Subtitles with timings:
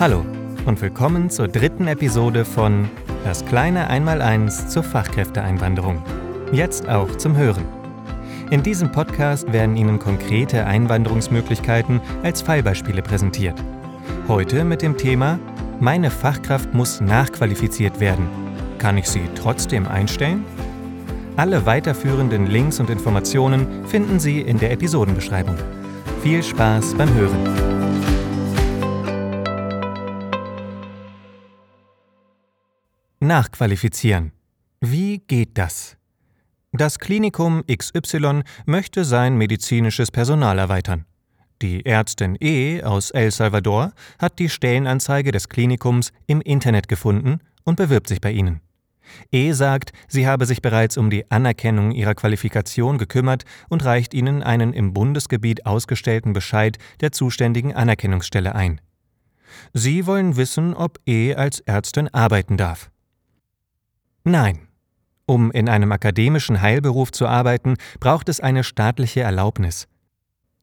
[0.00, 0.24] Hallo
[0.64, 2.88] und willkommen zur dritten Episode von
[3.22, 6.02] Das kleine Einmaleins zur Fachkräfteeinwanderung.
[6.52, 7.66] Jetzt auch zum Hören.
[8.50, 13.62] In diesem Podcast werden Ihnen konkrete Einwanderungsmöglichkeiten als Fallbeispiele präsentiert.
[14.26, 15.38] Heute mit dem Thema
[15.80, 18.26] Meine Fachkraft muss nachqualifiziert werden.
[18.78, 20.46] Kann ich sie trotzdem einstellen?
[21.36, 25.56] Alle weiterführenden Links und Informationen finden Sie in der Episodenbeschreibung.
[26.22, 27.79] Viel Spaß beim Hören!
[33.22, 34.32] Nachqualifizieren.
[34.80, 35.98] Wie geht das?
[36.72, 41.04] Das Klinikum XY möchte sein medizinisches Personal erweitern.
[41.60, 47.76] Die Ärztin E aus El Salvador hat die Stellenanzeige des Klinikums im Internet gefunden und
[47.76, 48.62] bewirbt sich bei Ihnen.
[49.30, 54.42] E sagt, sie habe sich bereits um die Anerkennung ihrer Qualifikation gekümmert und reicht Ihnen
[54.42, 58.80] einen im Bundesgebiet ausgestellten Bescheid der zuständigen Anerkennungsstelle ein.
[59.74, 62.90] Sie wollen wissen, ob E als Ärztin arbeiten darf.
[64.24, 64.68] Nein.
[65.26, 69.86] Um in einem akademischen Heilberuf zu arbeiten, braucht es eine staatliche Erlaubnis.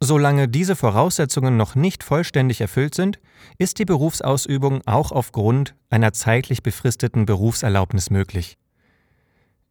[0.00, 3.20] Solange diese Voraussetzungen noch nicht vollständig erfüllt sind,
[3.58, 8.58] ist die Berufsausübung auch aufgrund einer zeitlich befristeten Berufserlaubnis möglich.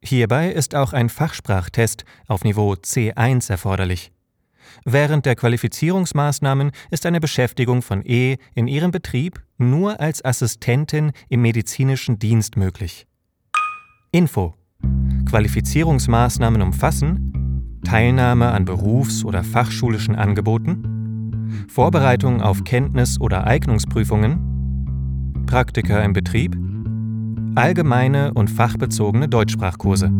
[0.04, 4.12] Hierbei ist auch ein Fachsprachtest auf Niveau C1 erforderlich.
[4.86, 11.42] Während der Qualifizierungsmaßnahmen ist eine Beschäftigung von E in ihrem Betrieb nur als Assistentin im
[11.42, 13.06] medizinischen Dienst möglich.
[14.14, 14.56] Info.
[15.30, 26.12] Qualifizierungsmaßnahmen umfassen Teilnahme an berufs- oder fachschulischen Angeboten, Vorbereitung auf Kenntnis- oder Eignungsprüfungen, Praktika im
[26.12, 26.58] Betrieb,
[27.56, 30.12] allgemeine und fachbezogene Deutschsprachkurse.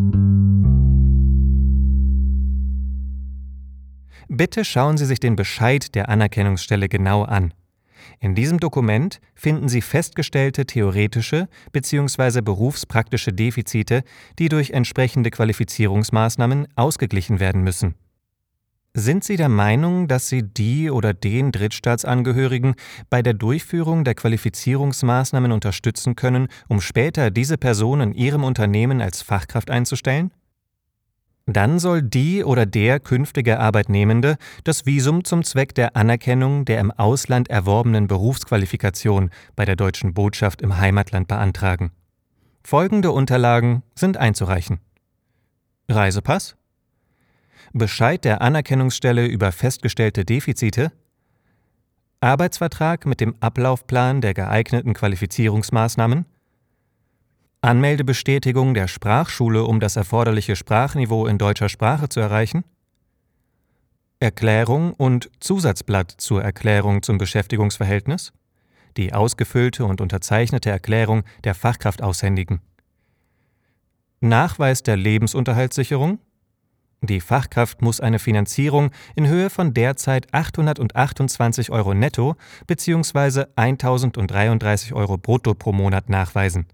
[4.28, 7.52] Bitte schauen Sie sich den Bescheid der Anerkennungsstelle genau an.
[8.22, 12.40] In diesem Dokument finden Sie festgestellte theoretische bzw.
[12.40, 14.04] berufspraktische Defizite,
[14.38, 17.96] die durch entsprechende Qualifizierungsmaßnahmen ausgeglichen werden müssen.
[18.94, 22.76] Sind Sie der Meinung, dass Sie die oder den Drittstaatsangehörigen
[23.10, 29.20] bei der Durchführung der Qualifizierungsmaßnahmen unterstützen können, um später diese Person in Ihrem Unternehmen als
[29.20, 30.30] Fachkraft einzustellen?
[31.46, 36.92] Dann soll die oder der künftige Arbeitnehmende das Visum zum Zweck der Anerkennung der im
[36.92, 41.90] Ausland erworbenen Berufsqualifikation bei der deutschen Botschaft im Heimatland beantragen.
[42.62, 44.78] Folgende Unterlagen sind einzureichen.
[45.88, 46.56] Reisepass,
[47.72, 50.92] Bescheid der Anerkennungsstelle über festgestellte Defizite,
[52.20, 56.26] Arbeitsvertrag mit dem Ablaufplan der geeigneten Qualifizierungsmaßnahmen,
[57.64, 62.64] Anmeldebestätigung der Sprachschule, um das erforderliche Sprachniveau in deutscher Sprache zu erreichen,
[64.18, 68.32] Erklärung und Zusatzblatt zur Erklärung zum Beschäftigungsverhältnis,
[68.96, 72.60] die ausgefüllte und unterzeichnete Erklärung der Fachkraft aushändigen,
[74.20, 76.18] Nachweis der Lebensunterhaltssicherung,
[77.00, 82.34] die Fachkraft muss eine Finanzierung in Höhe von derzeit 828 Euro netto
[82.66, 83.46] bzw.
[83.54, 86.66] 1033 Euro brutto pro Monat nachweisen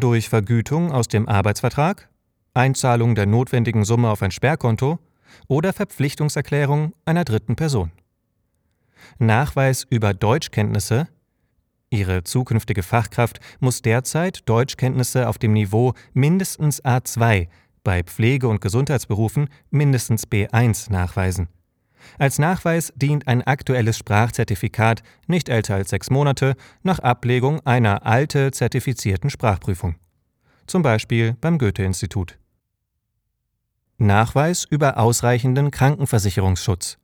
[0.00, 2.08] durch Vergütung aus dem Arbeitsvertrag,
[2.54, 4.98] Einzahlung der notwendigen Summe auf ein Sperrkonto
[5.46, 7.92] oder Verpflichtungserklärung einer dritten Person.
[9.18, 11.08] Nachweis über Deutschkenntnisse
[11.90, 17.48] Ihre zukünftige Fachkraft muss derzeit Deutschkenntnisse auf dem Niveau mindestens A2,
[17.82, 21.48] bei Pflege- und Gesundheitsberufen mindestens B1 nachweisen.
[22.18, 28.50] Als Nachweis dient ein aktuelles Sprachzertifikat, nicht älter als sechs Monate, nach Ablegung einer alte
[28.50, 29.96] zertifizierten Sprachprüfung.
[30.66, 32.38] Zum Beispiel beim Goethe-Institut.
[33.98, 36.98] Nachweis über ausreichenden Krankenversicherungsschutz.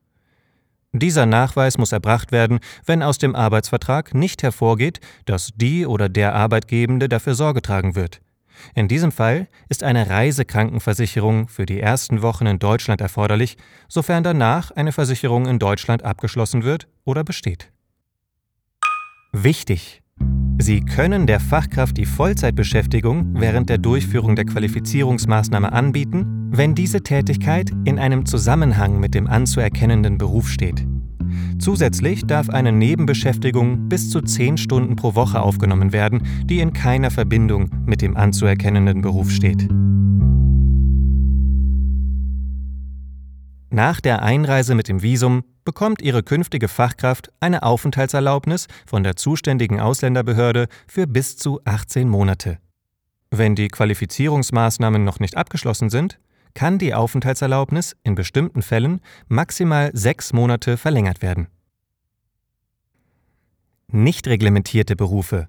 [0.92, 6.36] Dieser Nachweis muss erbracht werden, wenn aus dem Arbeitsvertrag nicht hervorgeht, dass die oder der
[6.36, 8.20] Arbeitgebende dafür Sorge tragen wird.
[8.74, 13.56] In diesem Fall ist eine Reisekrankenversicherung für die ersten Wochen in Deutschland erforderlich,
[13.88, 17.70] sofern danach eine Versicherung in Deutschland abgeschlossen wird oder besteht.
[19.32, 20.02] Wichtig!
[20.58, 27.70] Sie können der Fachkraft die Vollzeitbeschäftigung während der Durchführung der Qualifizierungsmaßnahme anbieten, wenn diese Tätigkeit
[27.84, 30.86] in einem Zusammenhang mit dem anzuerkennenden Beruf steht.
[31.58, 37.10] Zusätzlich darf eine Nebenbeschäftigung bis zu zehn Stunden pro Woche aufgenommen werden, die in keiner
[37.10, 39.68] Verbindung mit dem anzuerkennenden Beruf steht.
[43.70, 49.80] Nach der Einreise mit dem Visum bekommt Ihre künftige Fachkraft eine Aufenthaltserlaubnis von der zuständigen
[49.80, 52.58] Ausländerbehörde für bis zu 18 Monate.
[53.32, 56.20] Wenn die Qualifizierungsmaßnahmen noch nicht abgeschlossen sind,
[56.54, 61.48] kann die Aufenthaltserlaubnis in bestimmten Fällen maximal sechs Monate verlängert werden.
[63.88, 65.48] Nicht reglementierte Berufe.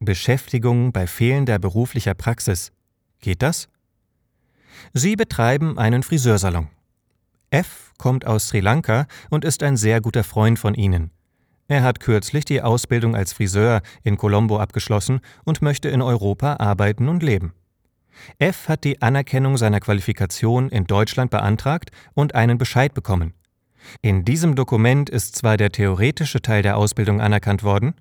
[0.00, 2.72] Beschäftigung bei fehlender beruflicher Praxis.
[3.20, 3.68] Geht das?
[4.92, 6.68] Sie betreiben einen Friseursalon.
[7.50, 11.10] F kommt aus Sri Lanka und ist ein sehr guter Freund von Ihnen.
[11.68, 17.08] Er hat kürzlich die Ausbildung als Friseur in Colombo abgeschlossen und möchte in Europa arbeiten
[17.08, 17.54] und leben.
[18.38, 23.34] F hat die Anerkennung seiner Qualifikation in Deutschland beantragt und einen Bescheid bekommen.
[24.02, 27.94] In diesem Dokument ist zwar der theoretische Teil der Ausbildung anerkannt worden,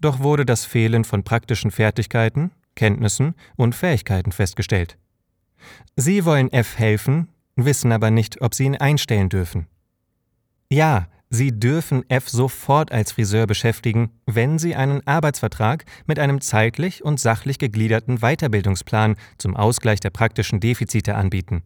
[0.00, 4.98] doch wurde das Fehlen von praktischen Fertigkeiten, Kenntnissen und Fähigkeiten festgestellt.
[5.96, 9.66] Sie wollen F helfen, wissen aber nicht, ob sie ihn einstellen dürfen.
[10.70, 17.04] Ja, Sie dürfen F sofort als Friseur beschäftigen, wenn Sie einen Arbeitsvertrag mit einem zeitlich
[17.04, 21.62] und sachlich gegliederten Weiterbildungsplan zum Ausgleich der praktischen Defizite anbieten.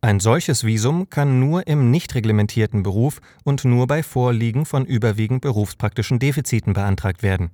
[0.00, 5.42] Ein solches Visum kann nur im nicht reglementierten Beruf und nur bei Vorliegen von überwiegend
[5.42, 7.50] berufspraktischen Defiziten beantragt werden.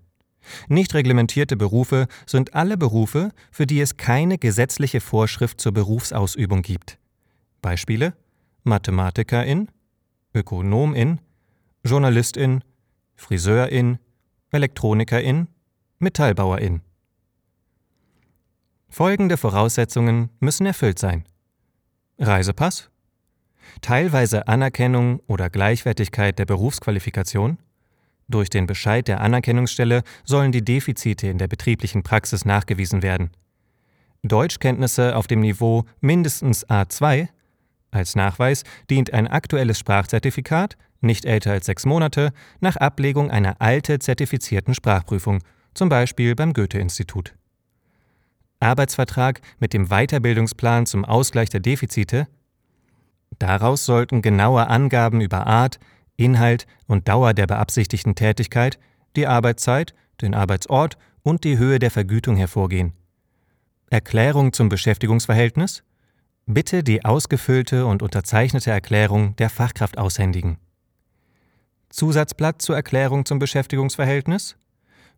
[0.69, 6.99] Nicht reglementierte Berufe sind alle Berufe, für die es keine gesetzliche Vorschrift zur Berufsausübung gibt.
[7.63, 8.13] Beispiele
[8.63, 9.69] Mathematikerin,
[10.35, 11.21] Ökonomin,
[11.85, 12.63] Journalistin,
[13.15, 13.99] Friseurin,
[14.51, 15.49] Elektronikerin,
[15.99, 16.81] Metallbauerin.
[18.89, 21.25] Folgende Voraussetzungen müssen erfüllt sein.
[22.19, 22.91] Reisepass,
[23.81, 27.59] teilweise Anerkennung oder Gleichwertigkeit der Berufsqualifikation,
[28.29, 33.31] durch den Bescheid der Anerkennungsstelle sollen die Defizite in der betrieblichen Praxis nachgewiesen werden.
[34.23, 37.29] Deutschkenntnisse auf dem Niveau mindestens A2
[37.95, 43.99] als Nachweis dient ein aktuelles Sprachzertifikat, nicht älter als sechs Monate, nach Ablegung einer alte
[43.99, 45.41] zertifizierten Sprachprüfung,
[45.75, 47.35] zum Beispiel beim Goethe-Institut.
[48.61, 52.27] Arbeitsvertrag mit dem Weiterbildungsplan zum Ausgleich der Defizite.
[53.39, 55.79] Daraus sollten genaue Angaben über Art,
[56.17, 58.79] Inhalt und Dauer der beabsichtigten Tätigkeit,
[59.17, 62.93] die Arbeitszeit, den Arbeitsort und die Höhe der Vergütung hervorgehen.
[63.91, 65.83] Erklärung zum Beschäftigungsverhältnis,
[66.47, 70.59] Bitte die ausgefüllte und unterzeichnete Erklärung der Fachkraft aushändigen.
[71.89, 74.57] Zusatzblatt zur Erklärung zum Beschäftigungsverhältnis?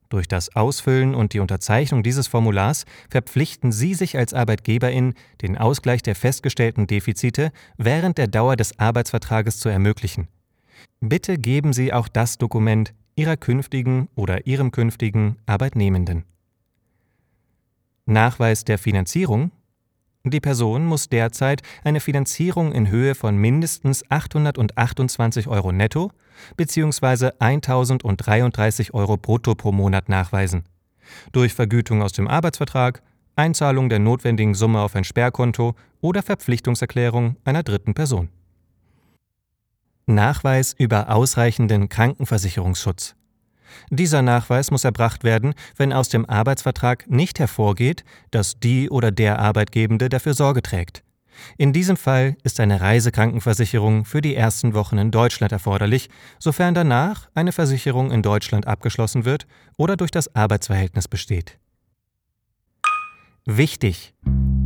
[0.08, 6.02] Durch das Ausfüllen und die Unterzeichnung dieses Formulars verpflichten Sie sich als Arbeitgeberin, den Ausgleich
[6.02, 10.28] der festgestellten Defizite während der Dauer des Arbeitsvertrages zu ermöglichen.
[11.00, 16.24] Bitte geben Sie auch das Dokument Ihrer künftigen oder Ihrem künftigen Arbeitnehmenden.
[18.04, 19.50] Nachweis der Finanzierung
[20.30, 26.10] die Person muss derzeit eine Finanzierung in Höhe von mindestens 828 Euro netto
[26.56, 27.30] bzw.
[27.38, 30.64] 1033 Euro brutto pro Monat nachweisen.
[31.32, 33.02] Durch Vergütung aus dem Arbeitsvertrag,
[33.36, 38.30] Einzahlung der notwendigen Summe auf ein Sperrkonto oder Verpflichtungserklärung einer dritten Person.
[40.06, 43.16] Nachweis über ausreichenden Krankenversicherungsschutz.
[43.90, 49.38] Dieser Nachweis muss erbracht werden, wenn aus dem Arbeitsvertrag nicht hervorgeht, dass die oder der
[49.38, 51.02] Arbeitgebende dafür Sorge trägt.
[51.58, 56.08] In diesem Fall ist eine Reisekrankenversicherung für die ersten Wochen in Deutschland erforderlich,
[56.38, 59.46] sofern danach eine Versicherung in Deutschland abgeschlossen wird
[59.76, 61.58] oder durch das Arbeitsverhältnis besteht.
[63.44, 64.14] Wichtig!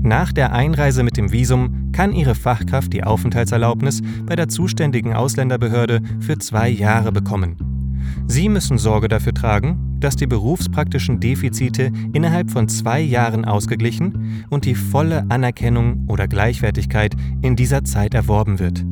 [0.02, 6.00] Nach der Einreise mit dem Visum kann Ihre Fachkraft die Aufenthaltserlaubnis bei der zuständigen Ausländerbehörde
[6.20, 7.79] für zwei Jahre bekommen.
[8.26, 14.64] Sie müssen Sorge dafür tragen, dass die berufspraktischen Defizite innerhalb von zwei Jahren ausgeglichen und
[14.64, 18.84] die volle Anerkennung oder Gleichwertigkeit in dieser Zeit erworben wird.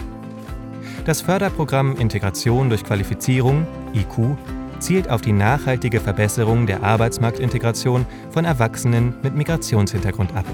[1.05, 4.35] Das Förderprogramm Integration durch Qualifizierung IQ
[4.79, 10.45] zielt auf die nachhaltige Verbesserung der Arbeitsmarktintegration von Erwachsenen mit Migrationshintergrund ab.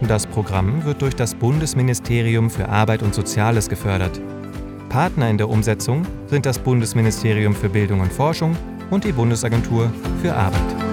[0.00, 4.20] Das Programm wird durch das Bundesministerium für Arbeit und Soziales gefördert.
[4.88, 8.56] Partner in der Umsetzung sind das Bundesministerium für Bildung und Forschung
[8.90, 10.87] und die Bundesagentur für Arbeit.